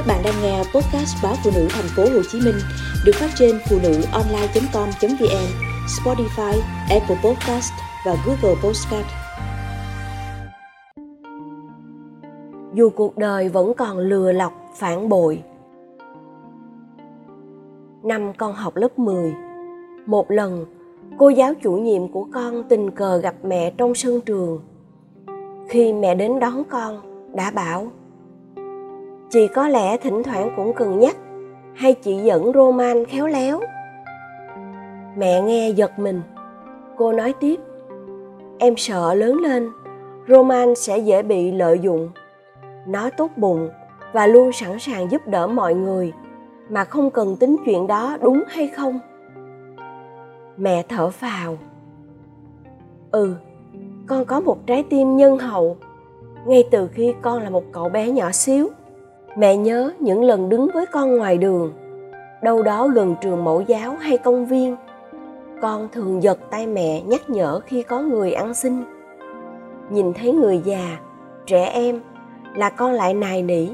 Các 0.00 0.06
bạn 0.06 0.22
đang 0.24 0.34
nghe 0.42 0.58
podcast 0.58 1.16
báo 1.22 1.34
phụ 1.44 1.50
nữ 1.54 1.66
thành 1.70 1.84
phố 1.96 2.02
Hồ 2.02 2.22
Chí 2.30 2.40
Minh 2.44 2.54
được 3.04 3.12
phát 3.14 3.30
trên 3.38 3.58
phụ 3.70 3.76
nữ 3.82 4.02
online.com.vn, 4.12 5.46
Spotify, 5.86 6.60
Apple 6.90 7.16
Podcast 7.24 7.72
và 8.06 8.16
Google 8.26 8.60
Podcast. 8.64 9.06
Dù 12.74 12.90
cuộc 12.90 13.18
đời 13.18 13.48
vẫn 13.48 13.72
còn 13.74 13.98
lừa 13.98 14.32
lọc, 14.32 14.52
phản 14.76 15.08
bội. 15.08 15.42
Năm 18.02 18.32
con 18.38 18.54
học 18.54 18.76
lớp 18.76 18.98
10, 18.98 19.32
một 20.06 20.30
lần 20.30 20.66
cô 21.18 21.28
giáo 21.28 21.54
chủ 21.62 21.72
nhiệm 21.72 22.08
của 22.08 22.26
con 22.32 22.62
tình 22.68 22.90
cờ 22.90 23.16
gặp 23.16 23.34
mẹ 23.42 23.72
trong 23.78 23.94
sân 23.94 24.20
trường. 24.20 24.60
Khi 25.68 25.92
mẹ 25.92 26.14
đến 26.14 26.40
đón 26.40 26.64
con, 26.70 27.00
đã 27.34 27.50
bảo 27.50 27.86
chị 29.30 29.48
có 29.48 29.68
lẽ 29.68 29.96
thỉnh 29.96 30.22
thoảng 30.22 30.52
cũng 30.56 30.72
cần 30.74 30.98
nhắc, 30.98 31.16
hay 31.74 31.94
chị 31.94 32.16
dẫn 32.16 32.52
roman 32.54 33.04
khéo 33.04 33.26
léo. 33.26 33.60
Mẹ 35.16 35.42
nghe 35.42 35.70
giật 35.70 35.98
mình. 35.98 36.22
Cô 36.96 37.12
nói 37.12 37.34
tiếp, 37.40 37.60
em 38.58 38.76
sợ 38.76 39.14
lớn 39.14 39.36
lên, 39.36 39.70
roman 40.28 40.74
sẽ 40.74 40.98
dễ 40.98 41.22
bị 41.22 41.52
lợi 41.52 41.78
dụng. 41.78 42.10
Nó 42.86 43.10
tốt 43.16 43.30
bụng 43.36 43.68
và 44.12 44.26
luôn 44.26 44.52
sẵn 44.52 44.78
sàng 44.78 45.10
giúp 45.10 45.26
đỡ 45.26 45.46
mọi 45.46 45.74
người, 45.74 46.12
mà 46.68 46.84
không 46.84 47.10
cần 47.10 47.36
tính 47.36 47.56
chuyện 47.64 47.86
đó 47.86 48.16
đúng 48.22 48.42
hay 48.48 48.68
không. 48.68 49.00
Mẹ 50.56 50.82
thở 50.88 51.10
phào. 51.10 51.58
Ừ 53.10 53.34
con 54.10 54.24
có 54.24 54.40
một 54.40 54.66
trái 54.66 54.82
tim 54.82 55.16
nhân 55.16 55.38
hậu. 55.38 55.76
Ngay 56.46 56.64
từ 56.70 56.88
khi 56.88 57.14
con 57.22 57.42
là 57.42 57.50
một 57.50 57.64
cậu 57.72 57.88
bé 57.88 58.10
nhỏ 58.10 58.32
xíu 58.32 58.68
mẹ 59.40 59.56
nhớ 59.56 59.92
những 59.98 60.24
lần 60.24 60.48
đứng 60.48 60.68
với 60.74 60.86
con 60.86 61.16
ngoài 61.16 61.38
đường. 61.38 61.72
Đâu 62.42 62.62
đó 62.62 62.88
gần 62.88 63.14
trường 63.20 63.44
mẫu 63.44 63.60
giáo 63.60 63.96
hay 64.00 64.18
công 64.18 64.46
viên, 64.46 64.76
con 65.62 65.88
thường 65.92 66.22
giật 66.22 66.38
tay 66.50 66.66
mẹ 66.66 67.00
nhắc 67.00 67.30
nhở 67.30 67.60
khi 67.66 67.82
có 67.82 68.00
người 68.00 68.32
ăn 68.32 68.54
xin. 68.54 68.84
Nhìn 69.90 70.12
thấy 70.12 70.32
người 70.32 70.60
già, 70.64 70.98
trẻ 71.46 71.64
em 71.64 72.00
là 72.54 72.70
con 72.70 72.92
lại 72.92 73.14
nài 73.14 73.42
nỉ, 73.42 73.68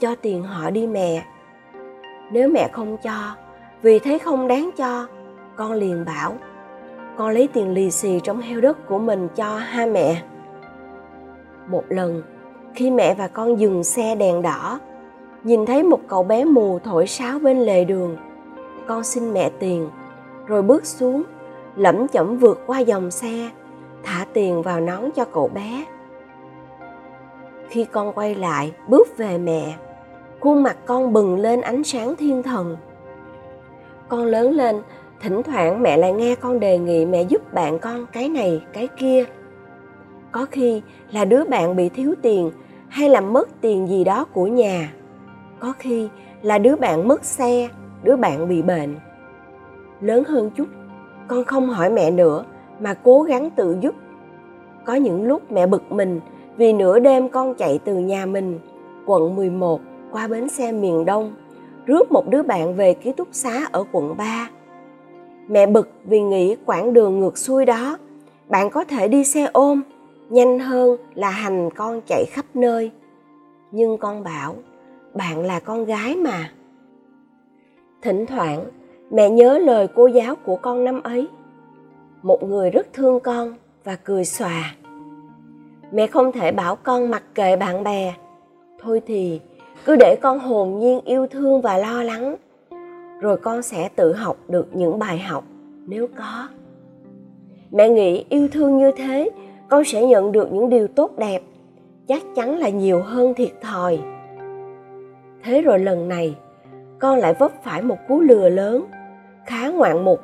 cho 0.00 0.14
tiền 0.14 0.42
họ 0.42 0.70
đi 0.70 0.86
mẹ. 0.86 1.24
Nếu 2.32 2.48
mẹ 2.48 2.68
không 2.72 2.96
cho, 3.02 3.36
vì 3.82 3.98
thấy 3.98 4.18
không 4.18 4.48
đáng 4.48 4.70
cho, 4.76 5.06
con 5.56 5.72
liền 5.72 6.04
bảo, 6.04 6.34
con 7.16 7.30
lấy 7.30 7.48
tiền 7.52 7.74
lì 7.74 7.90
xì 7.90 8.20
trong 8.20 8.40
heo 8.40 8.60
đất 8.60 8.86
của 8.86 8.98
mình 8.98 9.28
cho 9.36 9.56
ha 9.56 9.86
mẹ. 9.86 10.22
Một 11.66 11.84
lần, 11.88 12.22
khi 12.74 12.90
mẹ 12.90 13.14
và 13.14 13.28
con 13.28 13.60
dừng 13.60 13.84
xe 13.84 14.14
đèn 14.14 14.42
đỏ 14.42 14.78
nhìn 15.44 15.66
thấy 15.66 15.82
một 15.82 16.00
cậu 16.08 16.22
bé 16.22 16.44
mù 16.44 16.78
thổi 16.78 17.06
sáo 17.06 17.38
bên 17.38 17.60
lề 17.60 17.84
đường. 17.84 18.16
Con 18.86 19.04
xin 19.04 19.32
mẹ 19.32 19.50
tiền, 19.58 19.88
rồi 20.46 20.62
bước 20.62 20.86
xuống, 20.86 21.22
lẩm 21.76 22.08
chẩm 22.08 22.36
vượt 22.36 22.60
qua 22.66 22.78
dòng 22.78 23.10
xe, 23.10 23.50
thả 24.02 24.26
tiền 24.32 24.62
vào 24.62 24.80
nón 24.80 25.10
cho 25.16 25.24
cậu 25.24 25.48
bé. 25.48 25.84
Khi 27.68 27.84
con 27.84 28.12
quay 28.12 28.34
lại, 28.34 28.72
bước 28.88 29.16
về 29.16 29.38
mẹ, 29.38 29.74
khuôn 30.40 30.62
mặt 30.62 30.76
con 30.86 31.12
bừng 31.12 31.36
lên 31.36 31.60
ánh 31.60 31.84
sáng 31.84 32.16
thiên 32.16 32.42
thần. 32.42 32.76
Con 34.08 34.24
lớn 34.24 34.52
lên, 34.52 34.82
thỉnh 35.20 35.42
thoảng 35.42 35.82
mẹ 35.82 35.96
lại 35.96 36.12
nghe 36.12 36.34
con 36.34 36.60
đề 36.60 36.78
nghị 36.78 37.06
mẹ 37.06 37.22
giúp 37.22 37.54
bạn 37.54 37.78
con 37.78 38.06
cái 38.12 38.28
này, 38.28 38.62
cái 38.72 38.88
kia. 38.96 39.24
Có 40.32 40.46
khi 40.50 40.82
là 41.12 41.24
đứa 41.24 41.44
bạn 41.44 41.76
bị 41.76 41.88
thiếu 41.88 42.14
tiền 42.22 42.50
hay 42.88 43.08
làm 43.08 43.32
mất 43.32 43.48
tiền 43.60 43.88
gì 43.88 44.04
đó 44.04 44.24
của 44.24 44.46
nhà 44.46 44.92
có 45.60 45.72
khi 45.78 46.08
là 46.42 46.58
đứa 46.58 46.76
bạn 46.76 47.08
mất 47.08 47.24
xe, 47.24 47.68
đứa 48.02 48.16
bạn 48.16 48.48
bị 48.48 48.62
bệnh 48.62 48.96
lớn 50.00 50.24
hơn 50.24 50.50
chút, 50.50 50.66
con 51.28 51.44
không 51.44 51.68
hỏi 51.68 51.90
mẹ 51.90 52.10
nữa 52.10 52.44
mà 52.80 52.94
cố 52.94 53.22
gắng 53.22 53.50
tự 53.50 53.76
giúp 53.80 53.94
có 54.84 54.94
những 54.94 55.24
lúc 55.24 55.52
mẹ 55.52 55.66
bực 55.66 55.92
mình 55.92 56.20
vì 56.56 56.72
nửa 56.72 56.98
đêm 56.98 57.28
con 57.28 57.54
chạy 57.54 57.78
từ 57.84 57.94
nhà 57.94 58.26
mình, 58.26 58.58
quận 59.06 59.36
11 59.36 59.80
qua 60.12 60.28
bến 60.28 60.48
xe 60.48 60.72
miền 60.72 61.04
Đông, 61.04 61.34
rước 61.86 62.12
một 62.12 62.28
đứa 62.28 62.42
bạn 62.42 62.74
về 62.74 62.94
ký 62.94 63.12
túc 63.12 63.28
xá 63.32 63.66
ở 63.72 63.84
quận 63.92 64.16
3. 64.16 64.50
Mẹ 65.48 65.66
bực 65.66 65.88
vì 66.04 66.20
nghĩ 66.20 66.56
quãng 66.66 66.92
đường 66.92 67.20
ngược 67.20 67.38
xuôi 67.38 67.64
đó, 67.64 67.98
bạn 68.48 68.70
có 68.70 68.84
thể 68.84 69.08
đi 69.08 69.24
xe 69.24 69.48
ôm, 69.52 69.82
nhanh 70.30 70.58
hơn 70.58 70.96
là 71.14 71.30
hành 71.30 71.70
con 71.76 72.00
chạy 72.06 72.24
khắp 72.30 72.44
nơi. 72.54 72.90
Nhưng 73.70 73.98
con 73.98 74.24
bảo 74.24 74.54
bạn 75.14 75.44
là 75.44 75.60
con 75.60 75.84
gái 75.84 76.16
mà. 76.16 76.50
Thỉnh 78.02 78.26
thoảng, 78.26 78.64
mẹ 79.10 79.30
nhớ 79.30 79.58
lời 79.58 79.88
cô 79.94 80.06
giáo 80.06 80.34
của 80.34 80.56
con 80.56 80.84
năm 80.84 81.02
ấy. 81.02 81.28
Một 82.22 82.42
người 82.42 82.70
rất 82.70 82.86
thương 82.92 83.20
con 83.20 83.54
và 83.84 83.96
cười 83.96 84.24
xòa. 84.24 84.74
Mẹ 85.92 86.06
không 86.06 86.32
thể 86.32 86.52
bảo 86.52 86.76
con 86.76 87.10
mặc 87.10 87.22
kệ 87.34 87.56
bạn 87.56 87.84
bè. 87.84 88.14
Thôi 88.78 89.02
thì, 89.06 89.40
cứ 89.84 89.96
để 89.96 90.16
con 90.22 90.38
hồn 90.38 90.78
nhiên 90.78 91.00
yêu 91.04 91.26
thương 91.26 91.60
và 91.60 91.78
lo 91.78 92.02
lắng. 92.02 92.36
Rồi 93.20 93.36
con 93.36 93.62
sẽ 93.62 93.88
tự 93.96 94.12
học 94.12 94.36
được 94.48 94.76
những 94.76 94.98
bài 94.98 95.18
học, 95.18 95.44
nếu 95.86 96.06
có. 96.16 96.48
Mẹ 97.70 97.88
nghĩ 97.88 98.24
yêu 98.28 98.48
thương 98.52 98.78
như 98.78 98.90
thế, 98.96 99.30
con 99.68 99.84
sẽ 99.84 100.06
nhận 100.06 100.32
được 100.32 100.52
những 100.52 100.68
điều 100.68 100.88
tốt 100.88 101.18
đẹp. 101.18 101.42
Chắc 102.08 102.22
chắn 102.36 102.58
là 102.58 102.68
nhiều 102.68 103.02
hơn 103.02 103.34
thiệt 103.34 103.50
thòi 103.60 103.98
thế 105.44 105.62
rồi 105.62 105.78
lần 105.78 106.08
này, 106.08 106.36
con 106.98 107.18
lại 107.18 107.34
vấp 107.34 107.52
phải 107.64 107.82
một 107.82 107.96
cú 108.08 108.20
lừa 108.20 108.48
lớn, 108.48 108.84
khá 109.46 109.68
ngoạn 109.68 110.04
mục. 110.04 110.20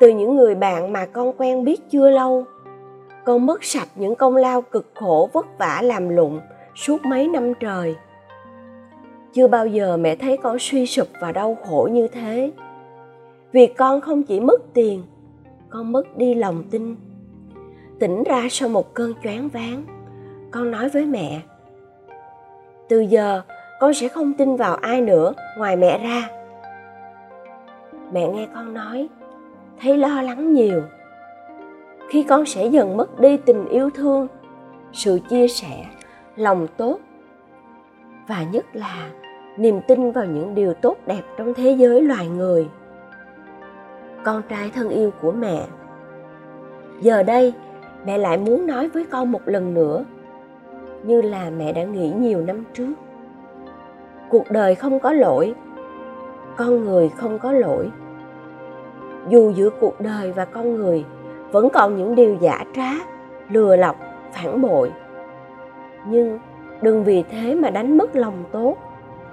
Từ 0.00 0.08
những 0.08 0.36
người 0.36 0.54
bạn 0.54 0.92
mà 0.92 1.06
con 1.06 1.32
quen 1.38 1.64
biết 1.64 1.90
chưa 1.90 2.10
lâu, 2.10 2.44
con 3.24 3.46
mất 3.46 3.64
sạch 3.64 3.88
những 3.94 4.14
công 4.14 4.36
lao 4.36 4.62
cực 4.62 4.90
khổ 4.94 5.28
vất 5.32 5.58
vả 5.58 5.80
làm 5.82 6.08
lụng 6.08 6.40
suốt 6.74 7.04
mấy 7.04 7.28
năm 7.28 7.52
trời. 7.60 7.96
Chưa 9.32 9.48
bao 9.48 9.66
giờ 9.66 9.96
mẹ 9.96 10.16
thấy 10.16 10.36
con 10.36 10.56
suy 10.58 10.86
sụp 10.86 11.08
và 11.20 11.32
đau 11.32 11.56
khổ 11.64 11.88
như 11.92 12.08
thế. 12.08 12.52
Vì 13.52 13.66
con 13.66 14.00
không 14.00 14.22
chỉ 14.22 14.40
mất 14.40 14.60
tiền, 14.74 15.02
con 15.70 15.92
mất 15.92 16.16
đi 16.16 16.34
lòng 16.34 16.64
tin. 16.70 16.96
Tỉnh 17.98 18.22
ra 18.22 18.46
sau 18.50 18.68
một 18.68 18.94
cơn 18.94 19.14
choáng 19.24 19.48
váng, 19.48 19.84
con 20.50 20.70
nói 20.70 20.88
với 20.88 21.06
mẹ, 21.06 21.40
từ 22.88 23.00
giờ 23.00 23.42
con 23.80 23.94
sẽ 23.94 24.08
không 24.08 24.34
tin 24.34 24.56
vào 24.56 24.74
ai 24.74 25.00
nữa 25.00 25.34
ngoài 25.58 25.76
mẹ 25.76 25.98
ra. 25.98 26.28
Mẹ 28.12 28.28
nghe 28.28 28.46
con 28.54 28.74
nói, 28.74 29.08
thấy 29.80 29.98
lo 29.98 30.22
lắng 30.22 30.52
nhiều. 30.52 30.82
Khi 32.08 32.22
con 32.22 32.46
sẽ 32.46 32.66
dần 32.66 32.96
mất 32.96 33.20
đi 33.20 33.36
tình 33.36 33.68
yêu 33.68 33.90
thương, 33.90 34.26
sự 34.92 35.20
chia 35.30 35.48
sẻ, 35.48 35.86
lòng 36.36 36.66
tốt, 36.76 36.98
và 38.28 38.42
nhất 38.42 38.66
là 38.72 39.10
niềm 39.56 39.80
tin 39.88 40.12
vào 40.12 40.24
những 40.24 40.54
điều 40.54 40.74
tốt 40.74 40.96
đẹp 41.06 41.22
trong 41.36 41.54
thế 41.54 41.70
giới 41.70 42.02
loài 42.02 42.28
người. 42.28 42.68
Con 44.24 44.42
trai 44.48 44.70
thân 44.74 44.88
yêu 44.88 45.10
của 45.20 45.32
mẹ, 45.32 45.62
giờ 47.00 47.22
đây 47.22 47.52
mẹ 48.06 48.18
lại 48.18 48.38
muốn 48.38 48.66
nói 48.66 48.88
với 48.88 49.06
con 49.10 49.32
một 49.32 49.42
lần 49.44 49.74
nữa, 49.74 50.04
như 51.02 51.22
là 51.22 51.50
mẹ 51.50 51.72
đã 51.72 51.84
nghĩ 51.84 52.12
nhiều 52.18 52.40
năm 52.40 52.64
trước 52.74 52.92
cuộc 54.30 54.50
đời 54.50 54.74
không 54.74 55.00
có 55.00 55.12
lỗi, 55.12 55.54
con 56.56 56.84
người 56.84 57.08
không 57.16 57.38
có 57.38 57.52
lỗi. 57.52 57.90
Dù 59.28 59.50
giữa 59.50 59.70
cuộc 59.80 60.00
đời 60.00 60.32
và 60.32 60.44
con 60.44 60.76
người, 60.76 61.04
vẫn 61.52 61.68
còn 61.70 61.96
những 61.96 62.14
điều 62.14 62.36
giả 62.40 62.64
trá, 62.76 62.90
lừa 63.48 63.76
lọc, 63.76 63.96
phản 64.32 64.62
bội. 64.62 64.92
Nhưng 66.06 66.38
đừng 66.82 67.04
vì 67.04 67.24
thế 67.30 67.54
mà 67.54 67.70
đánh 67.70 67.98
mất 67.98 68.16
lòng 68.16 68.44
tốt. 68.52 68.76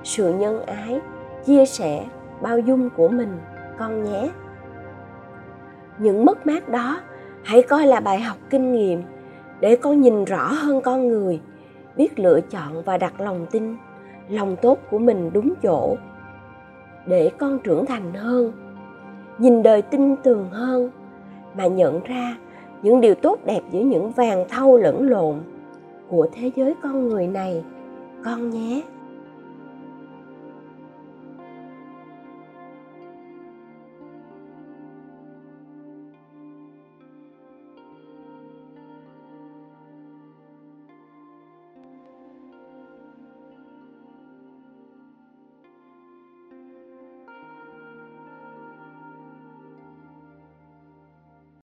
Sự 0.03 0.33
nhân 0.33 0.65
ái, 0.65 1.01
chia 1.45 1.65
sẻ, 1.65 2.05
bao 2.41 2.59
dung 2.59 2.89
của 2.89 3.07
mình, 3.07 3.37
con 3.79 4.03
nhé. 4.03 4.29
Những 5.97 6.25
mất 6.25 6.47
mát 6.47 6.69
đó, 6.69 6.99
hãy 7.43 7.61
coi 7.61 7.85
là 7.85 7.99
bài 7.99 8.19
học 8.19 8.37
kinh 8.49 8.71
nghiệm 8.71 9.03
để 9.59 9.75
con 9.75 10.01
nhìn 10.01 10.25
rõ 10.25 10.47
hơn 10.47 10.81
con 10.81 11.07
người, 11.07 11.41
biết 11.95 12.19
lựa 12.19 12.39
chọn 12.41 12.83
và 12.83 12.97
đặt 12.97 13.21
lòng 13.21 13.45
tin 13.51 13.75
lòng 14.29 14.55
tốt 14.61 14.77
của 14.91 14.99
mình 14.99 15.29
đúng 15.33 15.53
chỗ. 15.63 15.97
Để 17.05 17.31
con 17.37 17.59
trưởng 17.59 17.85
thành 17.85 18.13
hơn, 18.13 18.51
nhìn 19.37 19.63
đời 19.63 19.81
tin 19.81 20.15
tường 20.15 20.49
hơn, 20.51 20.89
mà 21.57 21.67
nhận 21.67 22.03
ra 22.03 22.37
những 22.81 23.01
điều 23.01 23.15
tốt 23.15 23.39
đẹp 23.45 23.61
giữa 23.71 23.79
những 23.79 24.11
vàng 24.11 24.45
thau 24.49 24.77
lẫn 24.77 25.09
lộn 25.09 25.35
của 26.07 26.27
thế 26.33 26.51
giới 26.55 26.75
con 26.83 27.07
người 27.07 27.27
này, 27.27 27.63
con 28.25 28.49
nhé. 28.49 28.81